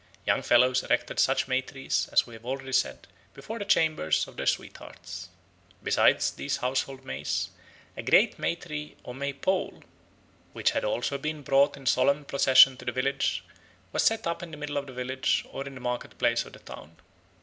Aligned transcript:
Young 0.25 0.41
fellows 0.41 0.81
erected 0.81 1.19
such 1.19 1.47
May 1.47 1.61
trees, 1.61 2.09
as 2.11 2.25
we 2.25 2.33
have 2.33 2.43
already 2.43 2.71
said, 2.73 3.05
before 3.35 3.59
the 3.59 3.65
chambers 3.65 4.27
of 4.27 4.35
their 4.35 4.47
sweethearts. 4.47 5.29
Besides 5.83 6.31
these 6.31 6.57
household 6.57 7.05
Mays, 7.05 7.49
a 7.95 8.01
great 8.01 8.39
May 8.39 8.55
tree 8.55 8.95
or 9.03 9.13
May 9.13 9.31
pole, 9.31 9.83
which 10.53 10.71
had 10.71 10.83
also 10.83 11.19
been 11.19 11.43
brought 11.43 11.77
in 11.77 11.85
solemn 11.85 12.25
procession 12.25 12.77
to 12.77 12.85
the 12.85 12.91
village, 12.91 13.43
was 13.91 14.01
set 14.01 14.25
up 14.25 14.41
in 14.41 14.49
the 14.49 14.57
middle 14.57 14.77
of 14.77 14.87
the 14.87 14.93
village 14.93 15.45
or 15.51 15.67
in 15.67 15.75
the 15.75 15.79
market 15.79 16.17
place 16.17 16.45
of 16.45 16.53
the 16.53 16.57
town. 16.61 16.95